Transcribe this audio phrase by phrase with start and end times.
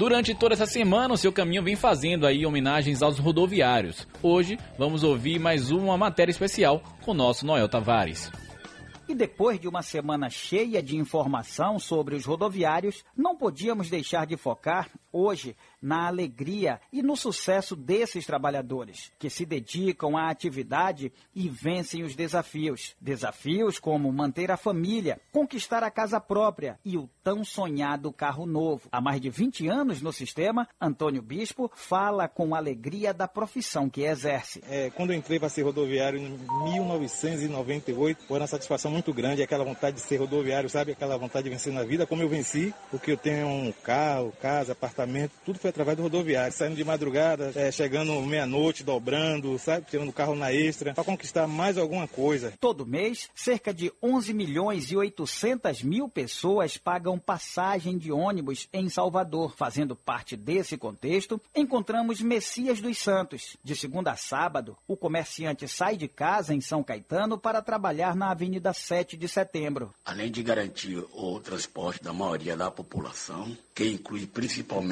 [0.00, 4.08] Durante toda essa semana, o seu caminho vem fazendo aí homenagens aos rodoviários.
[4.22, 8.32] Hoje, vamos ouvir mais uma matéria especial com o nosso Noel Tavares.
[9.06, 14.38] E depois de uma semana cheia de informação sobre os rodoviários, não podíamos deixar de
[14.38, 21.48] focar hoje na alegria e no sucesso desses trabalhadores, que se dedicam à atividade e
[21.48, 22.94] vencem os desafios.
[23.00, 28.88] Desafios como manter a família, conquistar a casa própria e o tão sonhado carro novo.
[28.92, 34.02] Há mais de 20 anos no sistema, Antônio Bispo fala com alegria da profissão que
[34.02, 34.62] exerce.
[34.68, 36.38] É, quando eu entrei para ser rodoviário em
[36.72, 40.92] 1998, foi uma satisfação muito grande, aquela vontade de ser rodoviário, sabe?
[40.92, 44.72] Aquela vontade de vencer na vida, como eu venci, porque eu tenho um carro, casa,
[44.72, 44.99] apartamento,
[45.44, 50.12] tudo foi através do rodoviário, saindo de madrugada, é, chegando meia-noite, dobrando, sabe, tirando o
[50.12, 52.52] carro na extra, para conquistar mais alguma coisa.
[52.60, 58.88] Todo mês, cerca de 11 milhões e 800 mil pessoas pagam passagem de ônibus em
[58.88, 59.54] Salvador.
[59.56, 63.56] Fazendo parte desse contexto, encontramos Messias dos Santos.
[63.62, 68.30] De segunda a sábado, o comerciante sai de casa em São Caetano para trabalhar na
[68.30, 69.92] Avenida 7 de Setembro.
[70.04, 74.89] Além de garantir o transporte da maioria da população, que inclui principalmente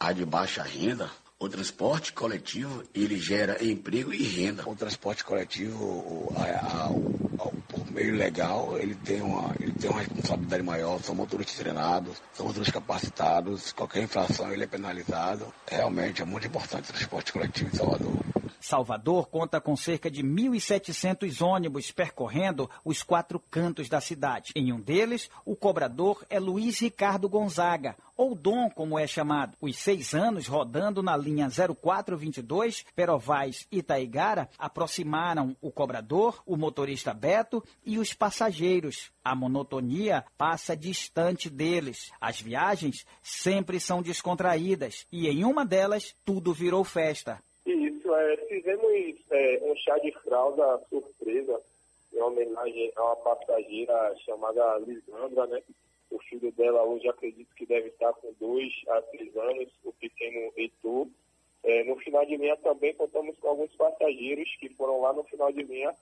[0.00, 4.66] a de baixa renda, o transporte coletivo ele gera emprego e renda.
[4.66, 10.00] O transporte coletivo, a, a, o, por meio legal, ele tem, uma, ele tem uma
[10.00, 15.52] responsabilidade maior, são motoristas treinados, são motoristas capacitados, qualquer infração ele é penalizado.
[15.70, 18.43] Realmente é muito importante o transporte coletivo em Salvador.
[18.64, 24.52] Salvador conta com cerca de 1.700 ônibus percorrendo os quatro cantos da cidade.
[24.56, 29.54] Em um deles, o cobrador é Luiz Ricardo Gonzaga, ou Dom, como é chamado.
[29.60, 37.62] Os seis anos rodando na linha 0422, Perovais Itaigara, aproximaram o cobrador, o motorista Beto
[37.84, 39.10] e os passageiros.
[39.22, 42.10] A monotonia passa distante deles.
[42.18, 47.42] As viagens sempre são descontraídas e em uma delas tudo virou festa.
[48.64, 51.60] Fizemos é, um chá de fralda surpresa
[52.14, 55.62] em homenagem a uma passageira chamada Lisandra, né?
[56.10, 60.50] O filho dela hoje acredito que deve estar com dois a três anos, o pequeno
[60.56, 61.06] Heitor.
[61.62, 65.52] É, no final de linha também contamos com alguns passageiros que foram lá no final
[65.52, 65.94] de linha.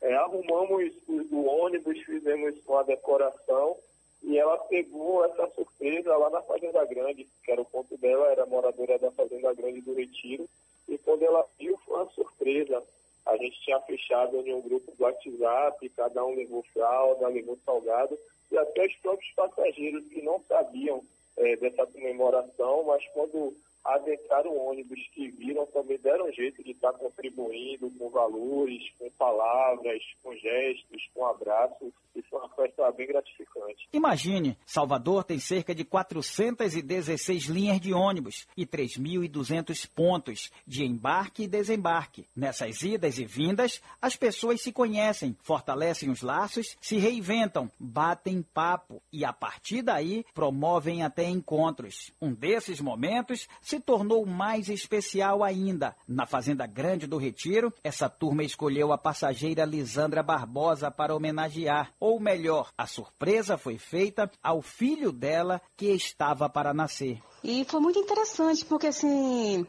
[0.00, 3.76] É, arrumamos o ônibus, fizemos uma decoração
[4.22, 8.46] e ela pegou essa surpresa lá na Fazenda Grande, que era o ponto dela, era
[8.46, 10.48] moradora da Fazenda Grande do Retiro.
[10.88, 12.82] E quando ela viu, foi uma surpresa.
[13.26, 18.16] A gente tinha fechado em um grupo do WhatsApp, cada um levou fralda, levou salgado,
[18.50, 21.02] e até os próprios passageiros que não sabiam
[21.36, 23.54] é, dessa comemoração, mas quando
[23.88, 30.02] adentraram o ônibus que viram também deram jeito de estar contribuindo com valores, com palavras,
[30.22, 31.92] com gestos, com abraços.
[32.14, 33.88] E foi uma festa bem gratificante.
[33.92, 41.48] Imagine, Salvador tem cerca de 416 linhas de ônibus e 3.200 pontos de embarque e
[41.48, 42.26] desembarque.
[42.36, 49.00] Nessas idas e vindas, as pessoas se conhecem, fortalecem os laços, se reinventam, batem papo
[49.12, 52.12] e, a partir daí, promovem até encontros.
[52.20, 55.94] Um desses momentos se tornou mais especial ainda.
[56.06, 61.92] Na Fazenda Grande do Retiro, essa turma escolheu a passageira Lisandra Barbosa para homenagear.
[62.00, 67.20] Ou melhor, a surpresa foi feita ao filho dela que estava para nascer.
[67.42, 69.66] E foi muito interessante, porque assim,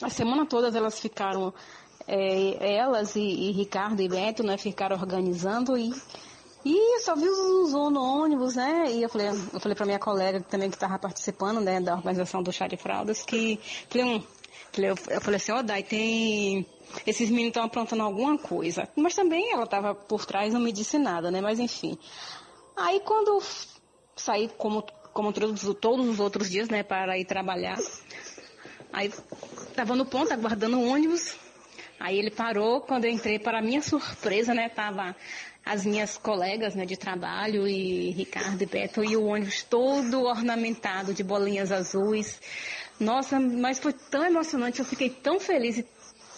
[0.00, 1.52] a semana toda elas ficaram,
[2.06, 5.92] é, elas e, e, Ricardo e Beto, né, ficaram organizando e
[6.64, 8.86] e só vi os no ônibus, né?
[8.90, 12.42] E eu falei, eu falei pra minha colega também que estava participando, né, da organização
[12.42, 14.22] do chá de fraldas, que falei, um,
[14.72, 16.66] falei, eu, eu falei assim, ó, oh, Dai, tem
[17.06, 18.88] esses meninos estão aprontando alguma coisa.
[18.96, 21.40] Mas também ela estava por trás, não me disse nada, né?
[21.40, 21.96] Mas enfim.
[22.76, 23.40] Aí quando
[24.16, 27.78] saí, como, como todos, todos os outros dias, né, para ir trabalhar,
[28.92, 29.12] aí
[29.68, 31.36] estava no ponto, aguardando o ônibus.
[32.00, 35.14] Aí ele parou, quando eu entrei, para minha surpresa, né, tava
[35.62, 41.12] as minhas colegas né, de trabalho, e Ricardo e Beto, e o ônibus todo ornamentado
[41.12, 42.40] de bolinhas azuis.
[42.98, 45.86] Nossa, mas foi tão emocionante, eu fiquei tão feliz e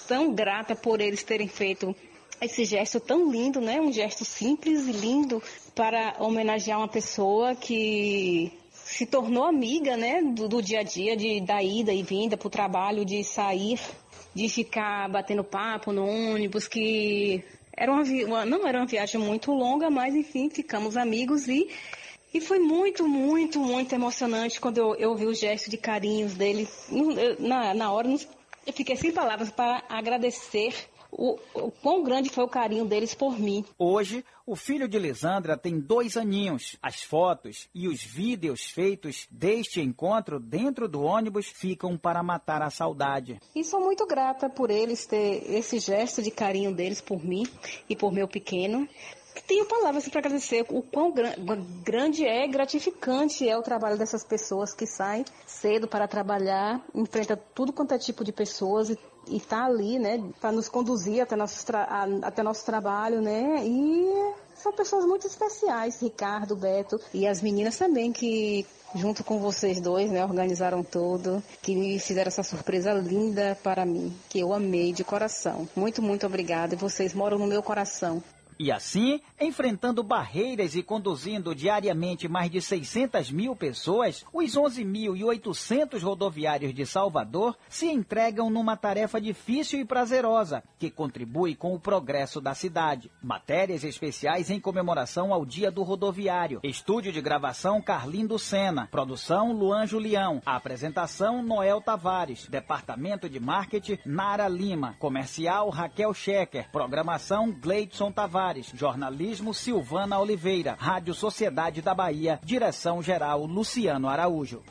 [0.08, 1.94] tão grata por eles terem feito
[2.40, 3.81] esse gesto tão lindo, né?
[3.81, 5.40] Um gesto simples e lindo
[5.76, 10.20] para homenagear uma pessoa que se tornou amiga, né?
[10.22, 13.78] Do, do dia a dia, de, da ida e vinda para o trabalho, de sair,
[14.34, 17.43] de ficar batendo papo no ônibus, que
[17.76, 21.69] era uma, uma, não era uma viagem muito longa, mas enfim, ficamos amigos e
[22.34, 26.67] e foi muito, muito, muito emocionante quando eu, eu vi o gesto de carinhos dele.
[27.38, 28.08] Na, na hora,
[28.67, 30.75] eu fiquei sem palavras para agradecer
[31.12, 33.64] o, o quão grande foi o carinho deles por mim.
[33.78, 36.76] Hoje, o filho de Lisandra tem dois aninhos.
[36.82, 42.70] As fotos e os vídeos feitos deste encontro dentro do ônibus ficam para matar a
[42.70, 43.38] saudade.
[43.54, 47.44] E sou muito grata por eles ter esse gesto de carinho deles por mim
[47.88, 48.88] e por meu pequeno.
[49.46, 51.12] Tenho palavras para agradecer o quão
[51.82, 57.73] grande é, gratificante é o trabalho dessas pessoas que saem cedo para trabalhar, enfrenta tudo
[57.73, 58.99] quanto é tipo de pessoas e
[59.29, 61.64] e tá ali, né, para nos conduzir até nosso,
[62.23, 68.12] até nosso trabalho, né, e são pessoas muito especiais, Ricardo, Beto e as meninas também
[68.12, 74.14] que junto com vocês dois, né, organizaram tudo, que fizeram essa surpresa linda para mim,
[74.29, 75.67] que eu amei de coração.
[75.75, 76.75] Muito, muito obrigada.
[76.75, 78.23] E vocês moram no meu coração.
[78.58, 86.75] E assim, enfrentando barreiras e conduzindo diariamente mais de 600 mil pessoas, os 11.800 rodoviários
[86.75, 92.54] de Salvador se entregam numa tarefa difícil e prazerosa, que contribui com o progresso da
[92.54, 93.10] cidade.
[93.22, 96.60] Matérias especiais em comemoração ao Dia do Rodoviário.
[96.62, 98.88] Estúdio de gravação Carlindo Sena.
[98.90, 100.43] Produção Luan Julião.
[100.44, 102.46] apresentação Noel Tavares.
[102.48, 104.94] Departamento de Marketing Nara Lima.
[104.98, 106.70] Comercial Raquel Schecker.
[106.70, 108.41] Programação Gleidson Tavares.
[108.74, 114.60] Jornalismo Silvana Oliveira, Rádio Sociedade da Bahia, direção geral Luciano Araújo.